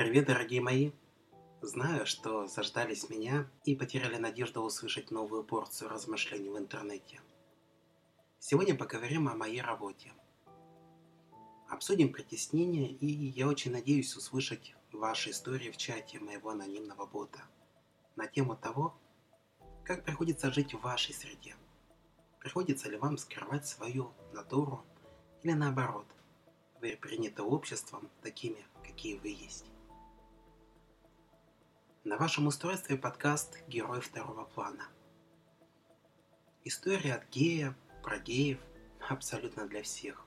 [0.00, 0.92] Привет, дорогие мои!
[1.60, 7.20] Знаю, что заждались меня и потеряли надежду услышать новую порцию размышлений в интернете.
[8.38, 10.14] Сегодня поговорим о моей работе.
[11.68, 17.42] Обсудим притеснение, и я очень надеюсь услышать ваши истории в чате моего анонимного бота
[18.16, 18.98] на тему того,
[19.84, 21.56] как приходится жить в вашей среде.
[22.38, 24.82] Приходится ли вам скрывать свою натуру
[25.42, 26.06] или наоборот,
[26.80, 29.69] вы приняты обществом такими, какие вы есть.
[32.02, 34.88] На вашем устройстве подкаст «Герой второго плана».
[36.64, 38.58] История от гея, про геев,
[39.06, 40.24] абсолютно для всех.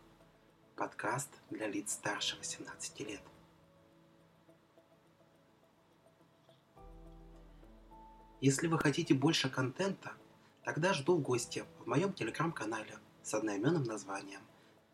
[0.76, 3.24] Подкаст для лиц старше 18 лет.
[8.40, 10.12] Если вы хотите больше контента,
[10.64, 14.42] тогда жду в гости в моем телеграм-канале с одноименным названием.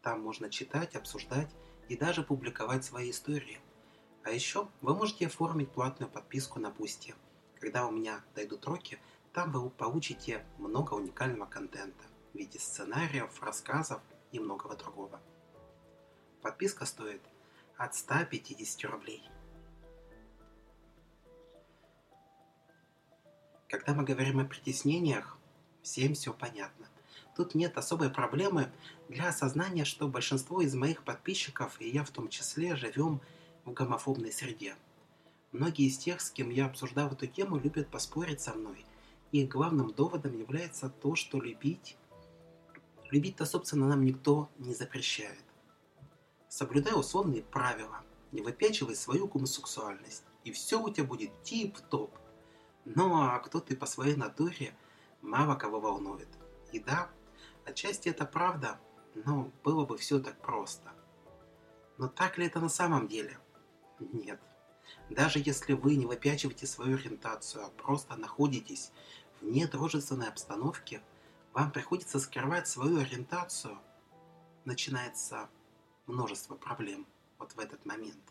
[0.02, 1.54] Там можно читать, обсуждать
[1.90, 3.60] и даже публиковать свои истории–
[4.24, 7.16] а еще вы можете оформить платную подписку на Boosty.
[7.60, 9.00] Когда у меня дойдут руки,
[9.34, 12.04] там вы получите много уникального контента
[12.34, 15.20] в виде сценариев, рассказов и многого другого.
[16.42, 17.22] Подписка стоит
[17.78, 19.24] от 150 рублей.
[23.68, 25.38] Когда мы говорим о притеснениях,
[25.84, 26.88] всем все понятно.
[27.36, 28.72] Тут нет особой проблемы
[29.08, 33.22] для осознания, что большинство из моих подписчиков, и я в том числе, живем
[33.66, 34.76] гомофобной среде.
[35.52, 38.86] Многие из тех, с кем я обсуждал эту тему, любят поспорить со мной.
[39.32, 41.98] Их главным доводом является то, что любить...
[43.10, 45.44] Любить-то, собственно, нам никто не запрещает.
[46.48, 52.16] Соблюдай условные правила, не выпячивай свою гомосексуальность, и все у тебя будет тип-топ.
[52.86, 54.76] Ну а кто ты по своей натуре,
[55.22, 56.28] мало кого волнует.
[56.72, 57.10] И да,
[57.66, 58.80] отчасти это правда,
[59.16, 60.92] но было бы все так просто.
[61.98, 63.40] Но так ли это на самом деле–
[64.00, 64.40] нет.
[65.10, 68.92] Даже если вы не выпячиваете свою ориентацию, а просто находитесь
[69.42, 71.02] вне дружественной обстановки,
[71.54, 73.78] вам приходится скрывать свою ориентацию,
[74.66, 75.50] начинается
[76.06, 77.08] множество проблем
[77.38, 78.22] вот в этот момент.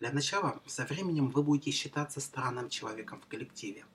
[0.00, 3.86] Для начала, со временем вы будете считаться странным человеком в коллективе.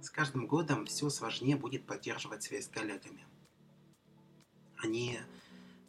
[0.00, 3.26] С каждым годом все сложнее будет поддерживать связь с коллегами.
[4.76, 5.18] Они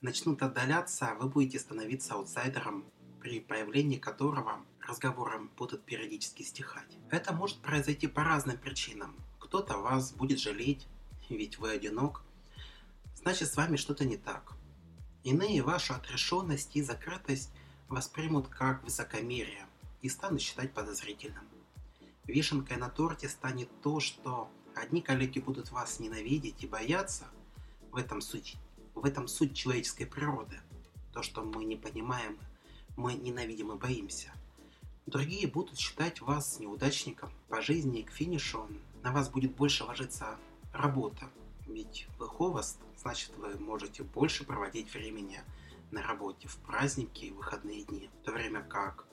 [0.01, 2.85] начнут отдаляться, а вы будете становиться аутсайдером
[3.21, 6.97] при появлении которого разговоры будут периодически стихать.
[7.09, 9.15] Это может произойти по разным причинам.
[9.39, 10.87] Кто-то вас будет жалеть,
[11.29, 12.23] ведь вы одинок.
[13.15, 14.53] Значит, с вами что-то не так.
[15.23, 17.51] Иные вашу отрешенность и закрытость
[17.87, 19.65] воспримут как высокомерие
[20.01, 21.43] и станут считать подозрительным.
[22.25, 27.25] Вишенкой на торте станет то, что одни коллеги будут вас ненавидеть и бояться.
[27.91, 28.55] В этом суть,
[28.95, 30.59] в этом суть человеческой природы.
[31.11, 32.37] То, что мы не понимаем
[32.99, 34.33] мы ненавидим и боимся.
[35.05, 37.31] Другие будут считать вас неудачником.
[37.47, 38.67] По жизни и к финишу
[39.01, 40.37] на вас будет больше ложиться
[40.73, 41.29] работа.
[41.65, 45.41] Ведь вы ховост, значит вы можете больше проводить времени
[45.91, 48.09] на работе в праздники и выходные дни.
[48.21, 49.07] В то время как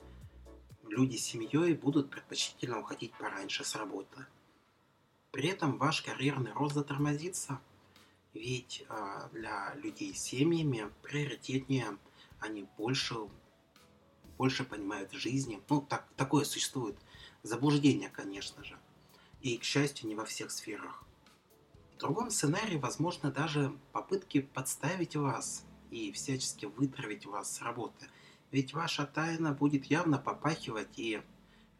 [0.83, 4.25] люди с семьей будут предпочтительно уходить пораньше с работы.
[5.31, 7.61] При этом ваш карьерный рост затормозится,
[8.33, 11.97] ведь э, для людей с семьями приоритетнее
[12.39, 13.15] они больше
[14.37, 15.61] больше понимают жизни.
[15.69, 16.97] Ну, так, такое существует.
[17.43, 18.77] Заблуждение, конечно же.
[19.41, 21.03] И, к счастью, не во всех сферах.
[21.95, 28.07] В другом сценарии, возможно, даже попытки подставить вас и всячески вытравить вас с работы.
[28.51, 31.21] Ведь ваша тайна будет явно попахивать, и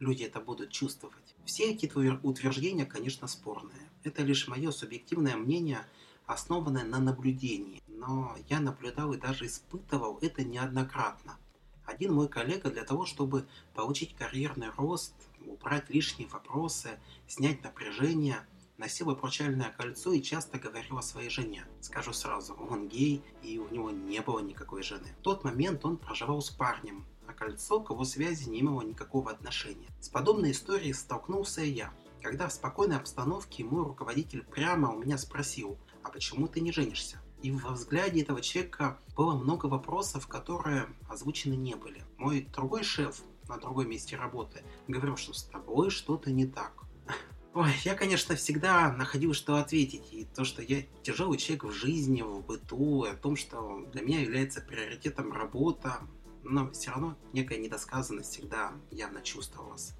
[0.00, 1.36] люди это будут чувствовать.
[1.44, 1.86] Все эти
[2.22, 3.88] утверждения, конечно, спорные.
[4.02, 5.86] Это лишь мое субъективное мнение,
[6.26, 7.82] основанное на наблюдении.
[7.86, 11.38] Но я наблюдал и даже испытывал это неоднократно–
[11.88, 15.14] один мой коллега для того, чтобы получить карьерный рост,
[15.46, 21.64] убрать лишние вопросы, снять напряжение, носил обручальное кольцо и часто говорил о своей жене.
[21.80, 25.08] Скажу сразу, он гей, и у него не было никакой жены.
[25.18, 29.30] В тот момент он проживал с парнем, а кольцо к его связи не имело никакого
[29.30, 29.88] отношения.
[30.00, 31.92] С подобной историей столкнулся и я,
[32.22, 37.20] когда в спокойной обстановке мой руководитель прямо у меня спросил, а почему ты не женишься?
[37.42, 42.04] И во взгляде этого человека было много вопросов, которые озвучены не были.
[42.16, 46.84] Мой другой шеф на другом месте работы говорил, что с тобой что-то не так.
[47.54, 50.12] Ой, я, конечно, всегда находил, что ответить.
[50.12, 54.02] И то, что я тяжелый человек в жизни, в быту, и о том, что для
[54.02, 56.00] меня является приоритетом работа,
[56.42, 59.94] но все равно некая недосказанность всегда явно чувствовалась.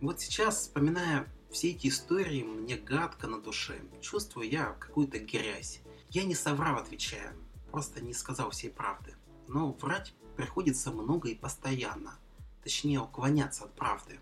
[0.00, 3.80] Вот сейчас, вспоминая все эти истории, мне гадко на душе.
[4.00, 5.80] Чувствую я какую-то грязь.
[6.12, 7.32] Я не соврал, отвечая,
[7.70, 9.14] просто не сказал всей правды.
[9.48, 12.18] Но врать приходится много и постоянно.
[12.62, 14.20] точнее уклоняться от правды.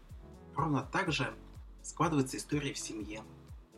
[0.55, 1.35] Ровно так же
[1.83, 3.25] складывается история в семье.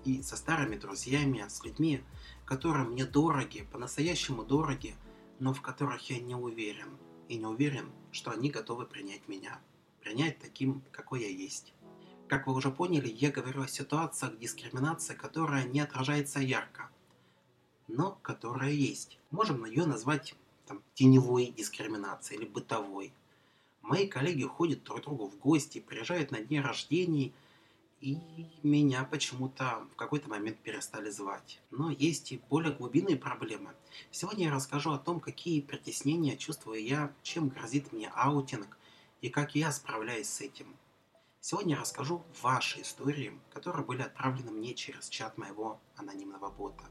[0.05, 2.05] И со старыми друзьями, с людьми,
[2.45, 4.95] которые мне дороги, по-настоящему дороги,
[5.39, 6.99] но в которых я не уверен.
[7.29, 9.59] И не уверен, что они готовы принять меня.
[10.03, 11.73] Принять таким, какой я есть.
[12.29, 16.92] Как вы уже поняли, я говорю о ситуациях дискриминации, которая не отражается ярко,
[17.89, 19.19] но которая есть.
[19.31, 20.35] Можем ее назвать
[20.67, 23.13] там, теневой дискриминацией или бытовой.
[23.83, 27.35] Мои коллеги ходят друг к другу в гости, приезжают на дни рождений,
[28.01, 28.19] и
[28.65, 31.61] меня почему-то в какой-то момент перестали звать.
[31.71, 33.71] Но есть и более глубинные проблемы.
[34.11, 38.77] Сегодня я расскажу о том, какие притеснения чувствую я, чем грозит мне аутинг
[39.21, 40.77] и как я справляюсь с этим.
[41.41, 46.85] Сегодня я расскажу ваши истории, которые были отправлены мне через чат моего анонимного бота.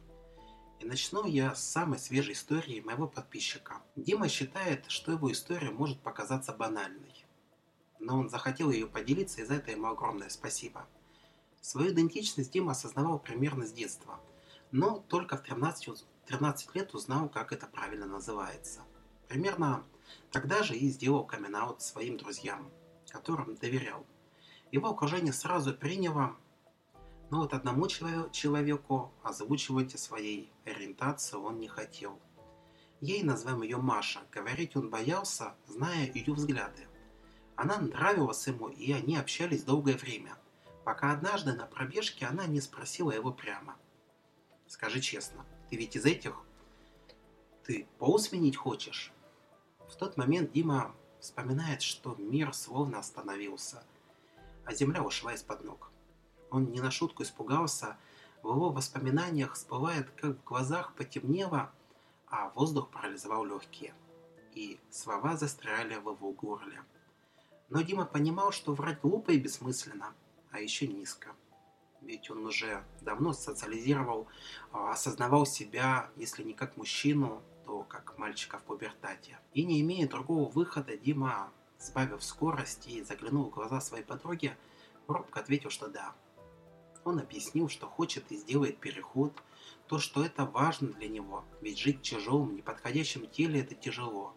[0.81, 3.83] И начну я с самой свежей истории моего подписчика.
[3.95, 7.23] Дима считает, что его история может показаться банальной.
[7.99, 10.87] Но он захотел ее поделиться, и за это ему огромное спасибо.
[11.61, 14.19] Свою идентичность Дима осознавал примерно с детства,
[14.71, 18.81] но только в 13, 13 лет узнал, как это правильно называется.
[19.27, 19.85] Примерно
[20.31, 22.71] тогда же и сделал камин своим друзьям,
[23.09, 24.03] которым доверял.
[24.71, 26.35] Его окружение сразу приняло,
[27.31, 32.19] но вот одному человеку озвучивать о своей ориентации он не хотел.
[32.99, 34.21] Ей назовем ее Маша.
[34.31, 36.87] Говорить он боялся, зная ее взгляды.
[37.55, 40.37] Она нравилась ему, и они общались долгое время,
[40.83, 43.75] пока однажды на пробежке она не спросила его прямо.
[44.67, 46.35] «Скажи честно, ты ведь из этих?
[47.63, 49.11] Ты пол сменить хочешь?»
[49.89, 53.83] В тот момент Дима вспоминает, что мир словно остановился–
[54.65, 55.90] а земля ушла из-под ног.
[56.51, 57.98] Он не на шутку испугался,
[58.44, 61.71] в его воспоминаниях всплывает, как в глазах потемнело,
[62.27, 63.94] а воздух парализовал легкие.
[64.53, 66.83] И слова застряли в его горле.
[67.69, 70.13] Но Дима понимал, что врать глупо и бессмысленно,
[70.51, 71.30] а еще низко.
[72.01, 74.27] Ведь он уже давно социализировал,
[74.71, 79.39] а, осознавал себя, если не как мужчину, то как мальчика в пубертате.
[79.53, 81.51] И не имея другого выхода, Дима
[81.81, 84.56] Сбавив скорость и заглянул в глаза своей подруги,
[85.07, 86.13] робко ответил, что да.
[87.03, 89.33] Он объяснил, что хочет и сделает переход,
[89.88, 94.36] то, что это важно для него, ведь жить в тяжелом, неподходящем теле– это тяжело,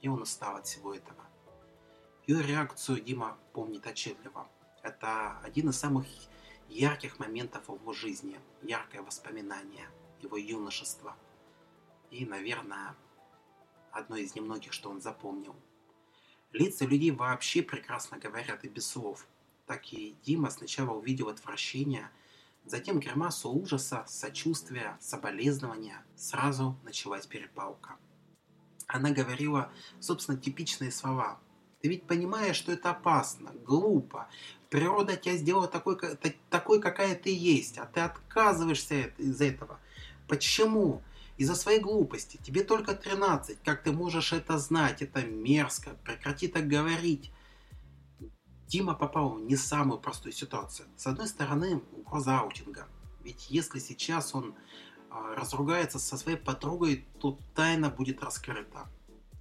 [0.00, 1.24] и он устал от всего этого.
[2.26, 4.48] Ее реакцию Дима помнит отчетливо.
[4.82, 6.06] Это один из самых
[6.68, 9.88] ярких моментов его жизни, яркое воспоминание
[10.20, 11.16] его юношества.
[12.10, 12.96] И, наверное,
[13.92, 15.54] одно из немногих, что он запомнил–
[16.52, 19.26] Лица людей вообще прекрасно говорят и без слов.
[19.70, 22.10] Так и Дима сначала увидел отвращение,
[22.64, 26.04] затем гримасу ужаса, сочувствия, соболезнования.
[26.16, 27.94] Сразу началась перепалка.
[28.88, 29.70] Она говорила,
[30.00, 31.38] собственно, типичные слова.
[31.80, 34.28] Ты ведь понимаешь, что это опасно, глупо.
[34.70, 35.96] Природа тебя сделала такой,
[36.50, 39.78] такой какая ты есть, а ты отказываешься из этого.
[40.26, 41.00] Почему?
[41.36, 42.38] из-за своей глупости.
[42.42, 43.62] Тебе только 13.
[43.64, 45.00] Как ты можешь это знать?
[45.00, 45.96] Это мерзко.
[46.04, 47.30] Прекрати так говорить.
[48.70, 50.88] Дима попал в не самую простую ситуацию.
[50.96, 52.86] С одной стороны, угроза аутинга.
[53.24, 54.54] Ведь если сейчас он
[55.10, 58.88] э, разругается со своей подругой, то тайна будет раскрыта.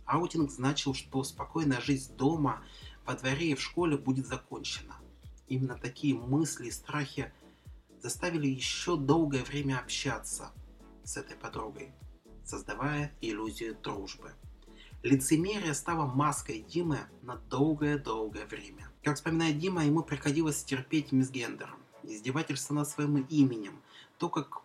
[0.05, 2.63] Аутинг значил, что спокойная жизнь дома,
[3.05, 4.95] во дворе и в школе будет закончена.
[5.47, 7.31] Именно такие мысли и страхи
[8.01, 10.51] заставили еще долгое время общаться–
[11.09, 11.91] с этой подругой,
[12.45, 14.33] создавая иллюзию дружбы.
[15.01, 18.88] Лицемерие стало маской Димы на долгое-долгое время.
[19.03, 23.81] Как вспоминает Дима, ему приходилось терпеть мисгендер, издевательство над своим именем,
[24.17, 24.61] то, как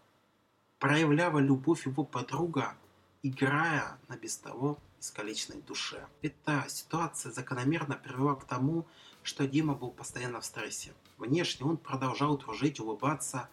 [0.79, 2.77] проявляла любовь его подруга,
[3.23, 6.07] играя на без того искалеченной душе.
[6.21, 8.87] Эта ситуация закономерно привела к тому,
[9.23, 10.93] что Дима был постоянно в стрессе.
[11.17, 13.49] Внешне он продолжал дружить, улыбаться,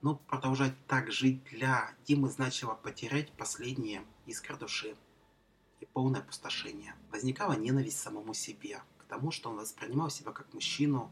[0.00, 4.96] но продолжать так жить для Димы значило потерять последние искры души
[5.80, 6.94] и полное опустошение.
[7.10, 11.10] Возникала ненависть самому себе, тому, что он воспринимал себя как мужчину,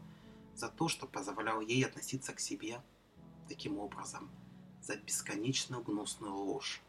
[0.55, 2.81] за то, что позволял ей относиться к себе
[3.47, 4.29] таким образом,
[4.81, 6.81] за бесконечную гнусную ложь,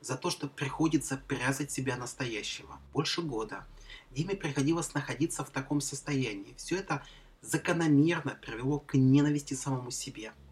[0.00, 2.78] за то, что приходится прятать себя настоящего.
[2.92, 3.66] Больше года
[4.10, 6.54] Диме приходилось находиться в таком состоянии.
[6.56, 7.04] Все это
[7.40, 10.32] закономерно привело к ненависти самому себе–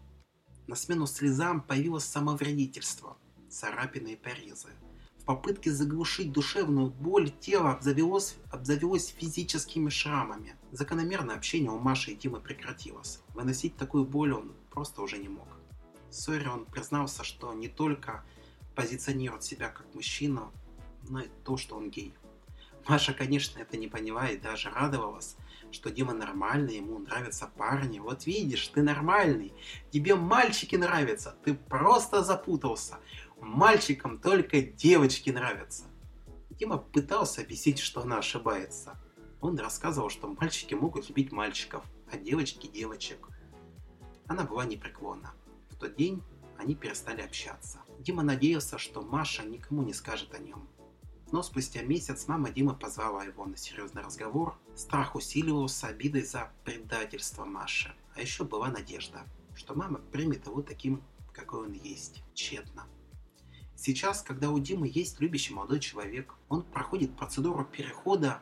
[0.67, 3.17] на смену слезам появилось самовредительство,
[3.49, 4.67] царапины и порезы.
[5.27, 10.55] Попытке заглушить душевную боль тело обзавелось, обзавелось физическими шрамами.
[10.71, 13.19] Закономерное общение у Маши и Димы прекратилось.
[13.33, 15.49] Выносить такую боль он просто уже не мог.
[16.09, 18.23] В ссоре он признался, что не только
[18.73, 20.49] позиционирует себя как мужчину,
[21.09, 22.15] но и то, что он гей.
[22.87, 25.35] Маша, конечно, это не поняла и даже радовалась,
[25.71, 27.99] что Дима нормальный, ему нравятся парни.
[27.99, 29.51] Вот видишь, ты нормальный,
[29.91, 32.99] тебе мальчики нравятся, ты просто запутался.
[33.39, 35.83] Мальчикам только девочки нравятся.
[36.49, 38.99] Дима пытался объяснить, что она ошибается.
[39.41, 43.27] Он рассказывал, что мальчики могут любить мальчиков, а девочки девочек.
[44.27, 45.33] Она была непреклонна.
[45.69, 46.23] В тот день
[46.57, 47.79] они перестали общаться.
[47.99, 50.67] Дима надеялся, что Маша никому не скажет о нем.
[51.31, 54.57] Но спустя месяц мама Димы позвала его на серьезный разговор.
[54.75, 57.93] Страх усиливался обидой за предательство Маши.
[58.15, 59.25] А еще была надежда,
[59.55, 61.03] что мама примет его таким,
[61.33, 62.23] какой он есть.
[62.33, 62.87] Тщетно.
[63.77, 68.41] Сейчас, когда у Димы есть любящий молодой человек, он проходит процедуру перехода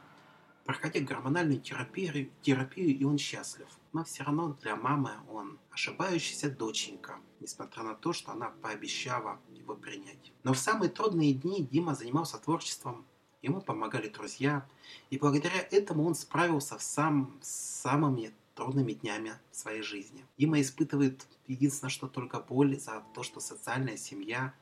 [0.65, 3.68] проходя гормональную терапию, терапию, и он счастлив.
[3.94, 9.75] Но все равно для мамы он ошибающаяся доченька, несмотря на то, что она пообещала его
[9.75, 10.34] принять.
[10.44, 13.06] Но в самые трудные дни Дима занимался творчеством,
[13.42, 14.68] ему помогали друзья,
[15.12, 20.25] и благодаря этому он справился сам, с самыми трудными днями своей жизни.
[20.38, 24.54] Дима испытывает единственное, что только боль за то, что социальная семья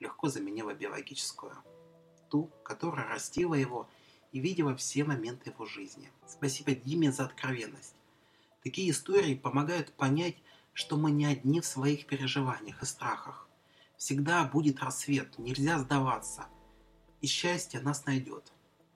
[0.00, 1.56] легко заменила биологическую.
[2.28, 3.88] Ту, которая растила его
[4.32, 6.10] и видела все моменты его жизни.
[6.26, 7.94] Спасибо Диме за откровенность.
[8.62, 10.36] Такие истории помогают понять,
[10.72, 13.48] что мы не одни в своих переживаниях и страхах.
[13.96, 16.48] Всегда будет рассвет, нельзя сдаваться.
[17.20, 18.52] И счастье нас найдет.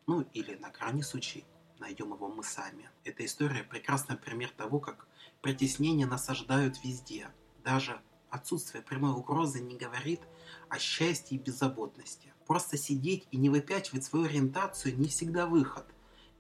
[0.07, 1.45] Ну или на крайний случай
[1.79, 2.91] найдем его мы сами.
[3.05, 5.07] Эта история прекрасный пример того, как
[5.41, 7.31] притеснения насаждают везде.
[7.65, 8.01] Даже
[8.31, 10.21] отсутствие прямой угрозы не говорит
[10.69, 12.33] о счастье и беззаботности.
[12.47, 15.87] Просто сидеть и не выпячивать свою ориентацию не всегда выход.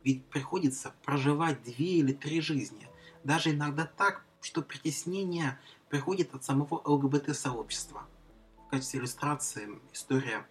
[0.02, 2.88] Ведь приходится проживать две или три жизни.
[3.22, 8.08] Даже иногда так, что притеснение приходит от самого ЛГБТ-сообщества.
[8.66, 10.46] В качестве иллюстрации история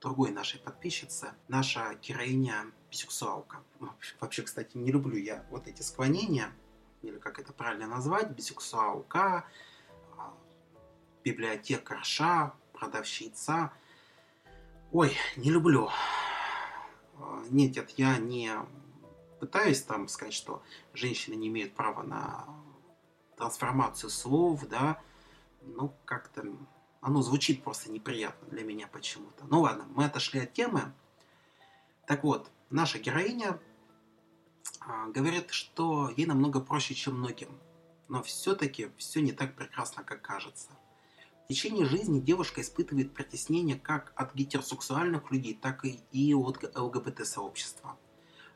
[0.00, 3.62] другой нашей подписчицы, наша героиня бисексуалка.
[3.80, 3.90] Ну,
[4.20, 6.52] вообще, кстати, не люблю я вот эти склонения,
[7.02, 9.46] или как это правильно назвать, бисексуалка,
[11.24, 13.72] библиотекарша, продавщица–
[14.94, 15.90] Ой, не люблю.
[17.18, 18.52] А, нет, нет, я не
[19.40, 20.62] пытаюсь там сказать, что
[20.92, 22.44] женщины не имеют права на
[23.36, 25.02] трансформацию слов, да,
[25.62, 26.46] ну, как-то
[27.00, 29.44] оно звучит просто неприятно для меня почему-то.
[29.50, 30.94] Ну ладно, мы отошли от темы.
[32.06, 33.58] Так вот, наша героиня
[34.78, 37.48] а, говорит, что ей намного проще, чем многим.
[38.06, 40.70] Но все-таки все не так прекрасно, как кажется.
[41.44, 47.98] В течение жизни девушка испытывает притеснение как от гетеросексуальных людей, так и от ЛГБТ-сообщества.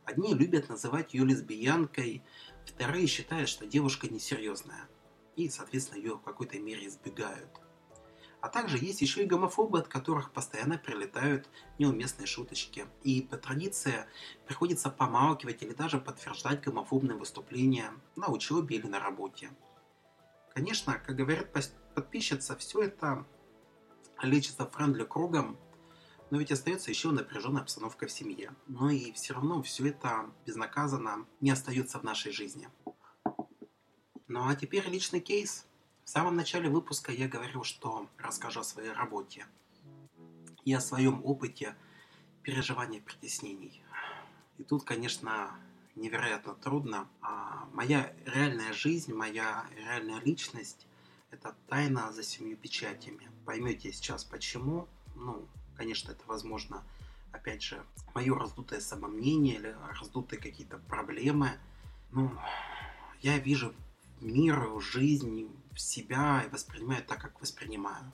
[0.07, 2.23] Одни любят называть ее лесбиянкой,
[2.65, 4.89] вторые считают, что девушка несерьезная.
[5.37, 7.61] И, соответственно, ее в какой-то мере избегают.
[8.41, 11.47] А также есть еще и гомофобы, от которых постоянно прилетают
[11.79, 12.87] неуместные шуточки.
[13.03, 14.07] И по традиции
[14.47, 19.51] приходится помалкивать или даже подтверждать гомофобные выступления на учебе или на работе.
[20.55, 21.53] Конечно, как говорят
[21.99, 23.27] подписчица, все это
[24.23, 25.59] лечится friendly кругом,
[26.31, 28.55] но ведь остается еще напряженная обстановка в семье.
[28.69, 32.69] Но и все равно все это безнаказанно не остается в нашей жизни.
[34.29, 35.67] Ну а теперь личный кейс.
[36.05, 39.47] В самом начале выпуска я говорил, что расскажу о своей работе
[40.65, 41.75] и о своем опыте
[42.45, 43.83] переживания притеснений.
[44.59, 45.51] И тут, конечно,
[45.97, 47.09] невероятно трудно.
[47.23, 50.88] А моя реальная жизнь, моя реальная личность
[51.31, 53.29] это тайна за семью печатями.
[53.45, 54.89] Поймете сейчас почему.
[55.15, 56.85] Ну, конечно, это возможно,
[57.33, 61.59] опять же, мое раздутое самомнение или раздутые какие-то проблемы.
[62.13, 62.31] Ну,
[63.21, 63.75] я вижу
[64.21, 68.11] мир, жизнь, себя и воспринимаю так, как воспринимаю.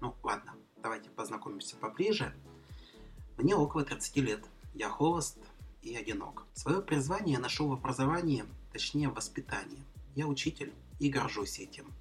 [0.00, 2.34] Ну, ладно, давайте познакомимся поближе.
[3.36, 4.44] Мне около 30 лет.
[4.74, 5.38] Я холост
[5.82, 6.44] и одинок.
[6.54, 9.82] Свое призвание я нашел в образовании, точнее в воспитании.
[10.14, 11.92] Я учитель и горжусь этим.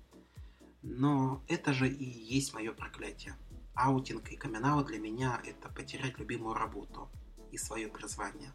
[0.88, 3.36] Но это же и есть мое проклятие.
[3.74, 7.10] Аутинг и камин для меня– это потерять любимую работу
[7.51, 8.54] и свое призвание,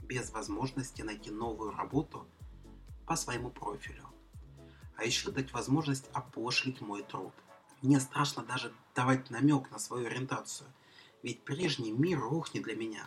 [0.00, 2.26] без возможности найти новую работу
[3.04, 4.08] по своему профилю.
[4.96, 7.34] А еще дать возможность опошлить мой труд.
[7.82, 10.70] Мне страшно даже давать намек на свою ориентацию,
[11.22, 13.06] ведь прежний мир рухнет для меня.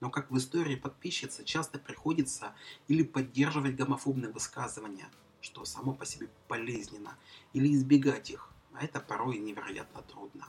[0.00, 2.52] Но как в истории подписчицы часто приходится
[2.86, 5.08] или поддерживать гомофобные высказывания–
[5.44, 7.18] что само по себе болезненно,
[7.52, 10.48] или избегать их, а это порой невероятно трудно.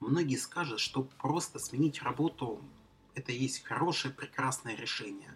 [0.00, 2.64] Многие скажут, что просто сменить работу–
[3.14, 5.34] это есть хорошее, прекрасное решение.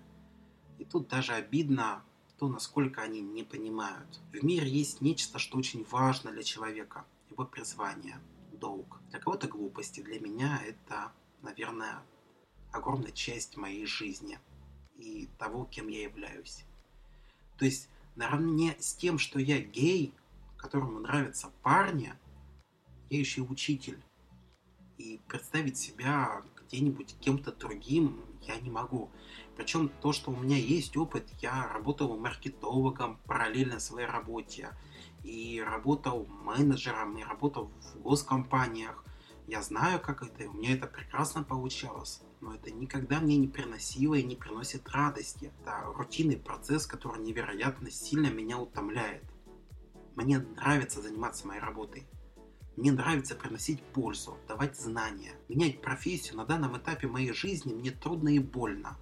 [0.79, 2.03] И тут даже обидно
[2.39, 4.21] то, насколько они не понимают.
[4.33, 8.19] В мире есть нечто, что очень важно для человека– его призвание,
[8.53, 9.01] долг.
[9.11, 12.03] Для кого-то глупости, для меня это, наверное,
[12.73, 14.39] огромная часть моей жизни
[14.97, 16.65] и того, кем я являюсь.
[17.59, 20.13] То есть наравне с тем, что я гей,
[20.57, 22.15] которому нравятся парни,
[23.11, 24.03] я еще и учитель.
[24.99, 29.11] И представить себя где-нибудь кем-то другим я не могу.
[29.57, 34.71] Причем то, что у меня есть опыт, я работал маркетологом параллельно своей работе,
[35.27, 39.05] и работал менеджером, и работал в госкомпаниях.
[39.49, 42.23] Я знаю, как это, и у меня это прекрасно получалось.
[42.47, 45.53] Но это никогда мне не приносило и не приносит радости.
[45.61, 49.25] Это рутинный процесс, который невероятно сильно меня утомляет.
[50.15, 52.07] Мне нравится заниматься моей работой.
[52.77, 55.33] Мне нравится приносить пользу, давать знания.
[55.49, 58.97] Менять профессию на данном этапе моей жизни мне трудно и больно.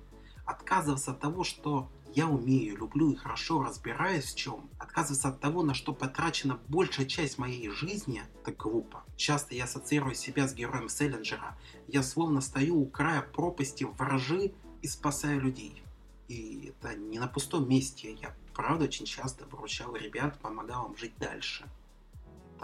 [0.46, 5.62] Отказываться от того, что я умею, люблю и хорошо разбираюсь в чем, отказываться от того,
[5.62, 9.04] на что потрачена большая часть моей жизни, это глупо.
[9.16, 11.58] Часто я ассоциирую себя с героем Селлинджера.
[11.88, 14.52] Я словно стою у края пропасти ворожи
[14.82, 15.82] и спасаю людей.
[16.28, 18.12] И это не на пустом месте.
[18.14, 21.68] Я, правда, очень часто выручал ребят, помогал им жить дальше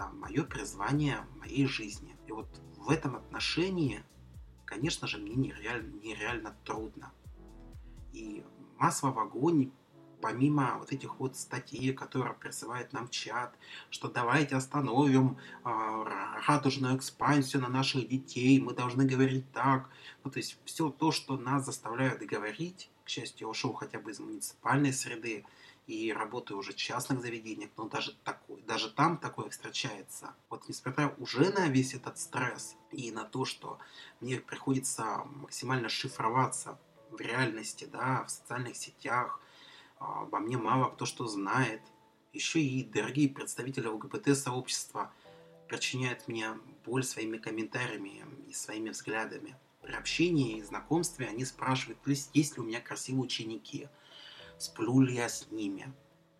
[0.01, 2.15] это мое призвание моей жизни.
[2.27, 4.03] И вот в этом отношении,
[4.65, 7.11] конечно же, мне нереально, нереально трудно.
[8.13, 8.43] И
[8.81, 9.71] масло в огонь,
[10.21, 13.53] помимо вот этих вот статей, которые присылает нам чат,
[13.89, 16.03] что давайте остановим э,
[16.47, 19.89] радужную экспансию на наших детей, мы должны говорить так.
[20.23, 24.11] Ну, то есть все то, что нас заставляют говорить, к счастью, я ушел хотя бы
[24.11, 25.45] из муниципальной среды,
[25.87, 30.33] и работаю уже в частных заведениях, но даже, такой, даже там такое встречается.
[30.49, 33.79] Вот несмотря уже на весь этот стресс и на то, что
[34.21, 36.79] мне приходится максимально шифроваться
[37.11, 39.39] в реальности, да, в социальных сетях,
[39.99, 41.81] а, обо мне мало кто что знает,
[42.33, 45.11] еще и дорогие представители ЛГБТ-сообщества
[45.67, 46.53] причиняют мне
[46.85, 49.55] боль своими комментариями и своими взглядами.
[49.81, 51.99] При общении и знакомстве они спрашивают,
[52.33, 53.87] есть ли у меня красивые ученики–
[54.61, 55.91] сплю ли я с ними,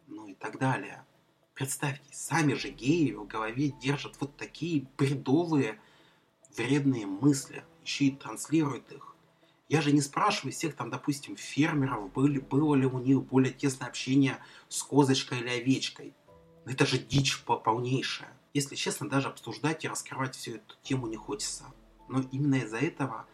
[0.07, 1.05] ну и так далее.
[1.53, 5.81] Представьте, сами же геи в голове держат вот такие бредовые,
[6.55, 9.10] вредные мысли, еще и транслируют их.
[9.71, 13.87] Я же не спрашиваю всех там, допустим, фермеров, были, было ли у них более тесное
[13.87, 16.13] общение с козочкой или овечкой.
[16.65, 18.37] Это же дичь полнейшая.
[18.53, 21.63] Если честно, даже обсуждать и раскрывать всю эту тему не хочется.
[22.09, 23.27] Но именно из-за этого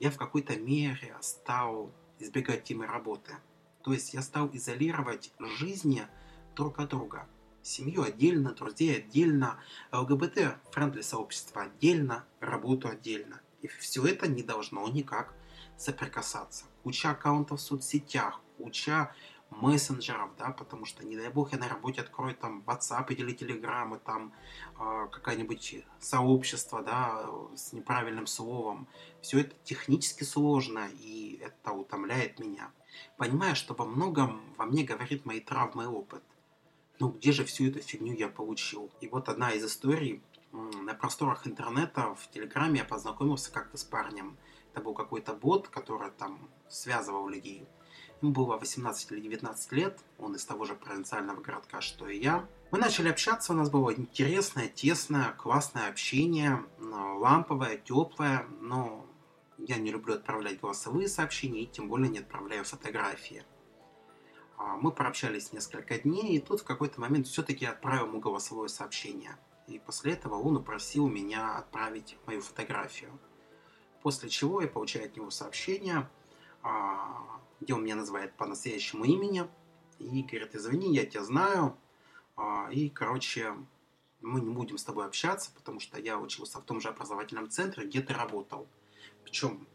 [0.00, 3.36] я в какой-то мере стал избегать темы работы.
[3.82, 6.06] То есть я стал изолировать жизни
[6.56, 7.26] друг от друга.
[7.62, 9.58] Семью отдельно, друзей отдельно,
[9.92, 13.40] ЛГБТ-friendly сообщество отдельно, работу отдельно.
[13.62, 15.39] И все это не должно никак
[15.80, 16.64] соприкасаться.
[16.82, 19.14] Куча аккаунтов в соцсетях, куча
[19.50, 23.96] мессенджеров, да, потому что, не дай бог, я на работе открою там WhatsApp или Telegram,
[23.96, 24.32] и там
[24.78, 28.86] э, какое-нибудь сообщество, да, с неправильным словом.
[29.20, 32.70] Все это технически сложно, и это утомляет меня
[33.16, 36.22] понимая, что во многом во мне говорит мои травмы и опыт.
[36.98, 38.90] Ну где же всю эту фигню я получил?
[39.00, 40.22] И вот одна из историй.
[40.90, 44.36] На просторах интернета в Телеграме я познакомился как-то с парнем.
[44.72, 47.68] Это был какой-то бот, который там связывал людей.
[48.20, 52.44] Ему было 18 или 19 лет, он из того же провинциального городка, что и я.
[52.72, 59.06] Мы начали общаться, у нас было интересное, тесное, классное общение, ламповое, теплое, но
[59.58, 63.44] я не люблю отправлять голосовые сообщения и тем более не отправляю фотографии.
[64.58, 69.38] А, мы прообщались несколько дней, и тут в какой-то момент все-таки отправил ему голосовое сообщение.
[69.70, 73.16] И после этого он упросил меня отправить мою фотографию.
[74.02, 76.10] После чего я получаю от него сообщение,
[76.62, 79.48] а, где он меня называет по настоящему имени,
[80.00, 81.76] и говорит, извини, я тебя знаю,
[82.36, 83.54] а, и, короче,
[84.20, 87.86] мы не будем с тобой общаться, потому что я учился в том же образовательном центре,
[87.86, 88.66] где ты работал.
[89.22, 89.68] Причем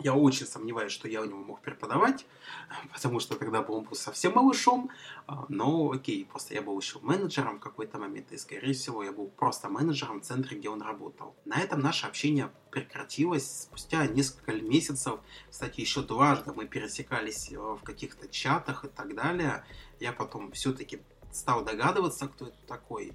[0.00, 2.26] я очень сомневаюсь, что я у него мог преподавать,
[2.92, 4.90] потому что тогда был он был совсем малышом.
[5.26, 9.12] А, но окей, просто я был еще менеджером в какой-то момент, и, скорее всего, я
[9.12, 11.34] был просто менеджером в центре, где он работал.
[11.44, 15.20] На этом наше общение прекратилось спустя несколько месяцев.
[15.50, 19.64] Кстати, еще дважды мы пересекались э, в каких-то чатах и так далее.
[19.98, 21.00] Я потом все-таки
[21.32, 23.12] стал догадываться, кто это такой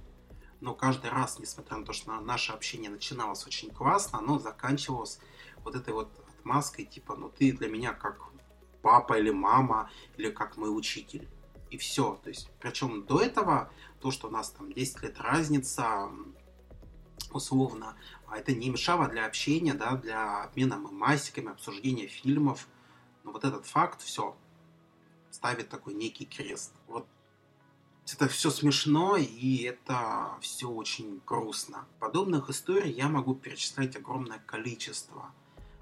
[0.62, 5.20] но каждый раз, несмотря на то, что наше общение начиналось очень классно, оно заканчивалось
[5.64, 6.10] вот этой вот
[6.46, 8.22] отмазкой, типа, ну ты для меня как
[8.82, 11.28] папа или мама, или как мой учитель.
[11.72, 12.20] И все.
[12.24, 16.10] То есть, причем до этого, то, что у нас там 10 лет разница,
[17.32, 22.68] условно, а это не мешало для общения, да, для обмена мемасиками, обсуждения фильмов.
[23.24, 24.38] Но вот этот факт, все,
[25.32, 26.74] ставит такой некий крест.
[26.88, 27.08] Вот
[28.14, 31.88] это все смешно и это все очень грустно.
[32.00, 35.34] Подобных историй я могу перечислять огромное количество.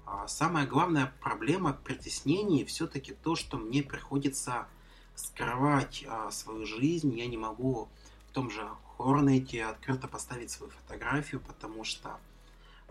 [0.06, 4.66] А самая главная проблема притеснений все-таки то, что мне приходится
[5.14, 7.16] скрывать а, свою жизнь.
[7.16, 7.88] Я не могу
[8.28, 12.18] в том же Хорнете открыто поставить свою фотографию, потому что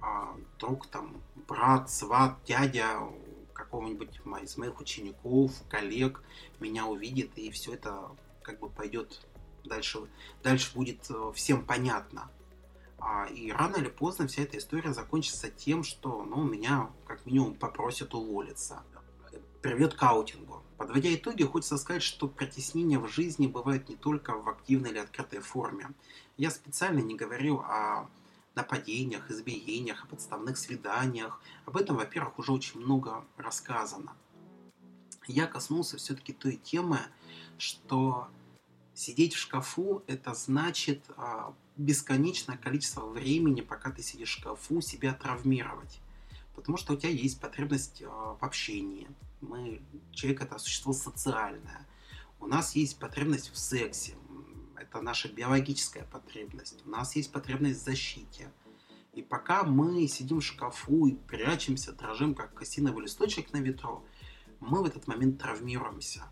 [0.01, 2.99] а, друг там, брат, сват, дядя
[3.53, 6.23] какого-нибудь из моих учеников, коллег
[6.59, 8.09] меня увидит, и все это
[8.41, 9.25] как бы пойдет
[9.63, 9.99] дальше,
[10.41, 12.29] дальше будет э, всем понятно.
[13.31, 16.89] И рано или поздно вся эта история закончится тем, что ну, меня
[17.23, 18.83] как минимум попросят уволиться.
[19.61, 20.61] Привет каутингу.
[20.77, 25.39] Подводя итоги, хочется сказать, что притеснения в жизни бывают не только в активной или открытой
[25.39, 25.91] форме.
[26.35, 28.09] Я специально не говорю о
[28.55, 31.39] нападениях, избиениях, о подставных свиданиях.
[31.65, 34.11] Об этом, во-первых, уже очень много рассказано.
[35.25, 36.99] Я коснулся все-таки той темы,
[37.57, 38.27] что
[38.93, 45.13] сидеть в шкафу– это значит а, бесконечное количество времени, пока ты сидишь в шкафу, себя
[45.13, 46.01] травмировать.
[46.53, 49.07] Потому что у тебя есть потребность э, в общении.
[49.41, 51.87] Мы, человек это существо социальное.
[52.39, 54.15] У нас есть потребность в сексе.
[54.75, 56.85] Это наша биологическая потребность.
[56.85, 58.51] У нас есть потребность в защите.
[59.13, 64.05] И пока мы сидим в шкафу и прячемся, дрожим, как косиновый листочек на ветру,
[64.59, 66.23] мы в этот момент травмируемся.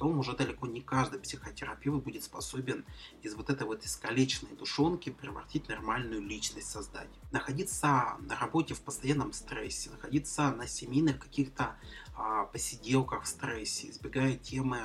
[0.00, 2.86] И потом уже далеко не каждый психотерапевт будет способен
[3.20, 7.10] из вот этой вот искалеченной душонки превратить нормальную личность создать.
[7.32, 11.76] Находиться на работе в постоянном стрессе, находиться на семейных каких-то
[12.16, 14.78] а, посиделках в стрессе, избегая темы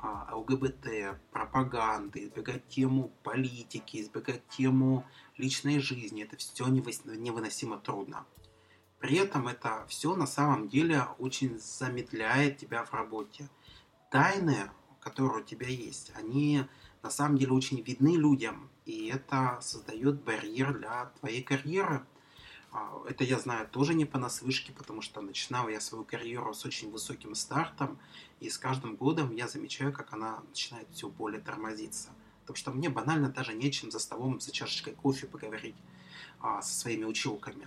[0.00, 5.06] а, ЛГБТ, пропаганды, избегать тему политики, избегать тему
[5.38, 6.24] личной жизни.
[6.24, 8.26] Это все невыносимо трудно.
[9.00, 13.48] При этом это все на самом деле очень замедляет тебя в работе
[14.10, 16.64] тайны, которые у тебя есть, они
[17.02, 22.04] на самом деле очень видны людям, и это создает барьер для твоей карьеры.
[22.70, 26.90] А, это я знаю тоже не понаслышке, потому что начинал я свою карьеру с очень
[26.90, 27.98] высоким стартом,
[28.40, 32.10] и с каждым годом я замечаю, как она начинает все более тормозиться.
[32.40, 35.76] Потому что мне банально даже нечем за столом за чашечкой кофе поговорить
[36.40, 37.64] а, со своими училками.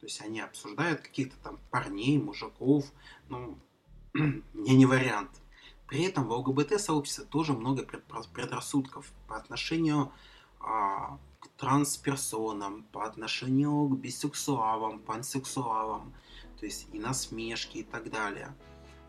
[0.00, 2.92] То есть они обсуждают каких-то там парней, мужиков.
[3.28, 3.58] Ну,
[4.12, 5.30] мне не вариант.
[5.86, 10.12] При этом в ЛГБТ-сообществе тоже много предрассудков по отношению
[10.60, 16.14] а, к трансперсонам, по отношению к бисексуалам, пансексуалам,
[16.58, 18.54] то есть и насмешки и так далее.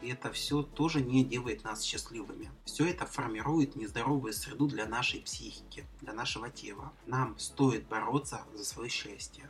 [0.01, 2.51] И это все тоже не делает нас счастливыми.
[2.65, 6.91] Все это формирует нездоровую среду для нашей психики, для нашего тела.
[7.05, 9.49] Нам стоит бороться за свое счастье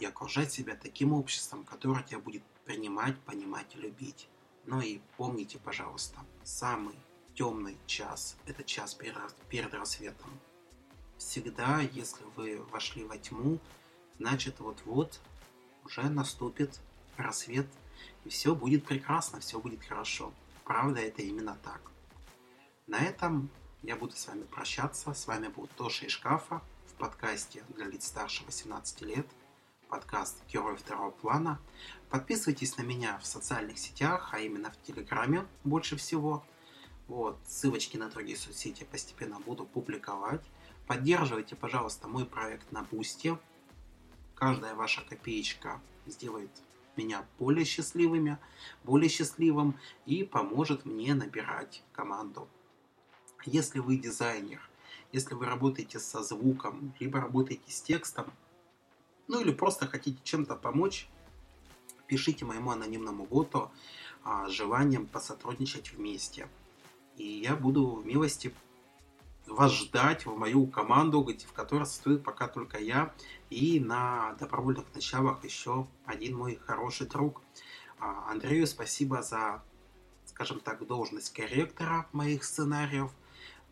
[0.00, 4.28] и окружать себя таким обществом, которое тебя будет принимать, понимать и любить.
[4.64, 6.96] Ну и помните, пожалуйста, самый
[7.34, 8.94] темный час– это час
[9.48, 10.30] перед рассветом.
[11.18, 13.58] Всегда, если вы вошли во тьму,
[14.18, 15.20] значит вот-вот
[15.84, 16.80] уже наступит
[17.16, 17.66] рассвет,
[18.24, 20.32] и все будет прекрасно, все будет хорошо.
[20.64, 21.80] Правда, это именно так.
[22.86, 23.50] На этом
[23.82, 25.12] я буду с вами прощаться.
[25.12, 29.26] С вами был Тоша из шкафа в подкасте для лиц старше 18 лет–
[29.92, 31.60] подкаст «Герой второго плана».
[32.08, 36.42] Подписывайтесь на меня в социальных сетях, а именно в Телеграме больше всего.
[37.08, 40.40] Вот, ссылочки на другие соцсети постепенно буду публиковать.
[40.86, 43.38] Поддерживайте, пожалуйста, мой проект на Бусте.
[44.34, 46.50] Каждая ваша копеечка сделает
[46.96, 48.38] меня более счастливыми,
[48.84, 52.48] более счастливым и поможет мне набирать команду.
[53.44, 54.66] Если вы дизайнер,
[55.12, 58.32] если вы работаете со звуком, либо работаете с текстом,
[59.32, 61.08] ну или просто хотите чем-то помочь,
[62.06, 63.72] пишите моему анонимному боту
[64.24, 66.48] а, желанием посотрудничать вместе.
[67.16, 68.54] И я буду в милости
[69.46, 73.14] вас ждать в мою команду, в которой состоит пока только я
[73.48, 77.40] и на добровольных началах еще один мой хороший друг.
[77.98, 79.62] А, Андрею спасибо за,
[80.26, 83.10] скажем так, должность корректора моих сценариев.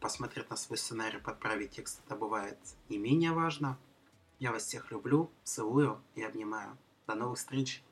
[0.01, 3.77] Посмотреть на свой сценарий, подправить текст, это бывает не менее важно.
[4.41, 6.79] Я вас всех люблю, целую и обнимаю.
[7.07, 7.85] До новых встреч!